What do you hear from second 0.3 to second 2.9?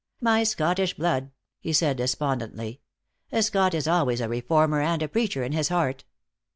Scottish blood," he said despondently.